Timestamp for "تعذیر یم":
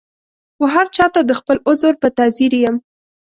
2.17-2.75